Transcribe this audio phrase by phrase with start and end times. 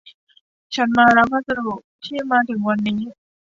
[0.75, 1.69] ฉันมารับพัสดุ
[2.05, 3.01] ที่มาถึงวันนี้